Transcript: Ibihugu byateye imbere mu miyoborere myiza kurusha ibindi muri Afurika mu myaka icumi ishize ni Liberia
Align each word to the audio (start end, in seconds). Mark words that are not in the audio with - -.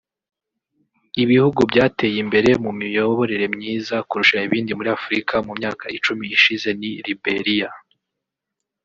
Ibihugu 1.23 1.59
byateye 1.71 2.17
imbere 2.23 2.49
mu 2.63 2.71
miyoborere 2.81 3.45
myiza 3.55 3.95
kurusha 4.07 4.37
ibindi 4.47 4.71
muri 4.77 4.89
Afurika 4.97 5.33
mu 5.45 5.51
myaka 5.59 5.85
icumi 5.97 6.25
ishize 6.37 6.69
ni 6.79 6.91
Liberia 7.07 7.69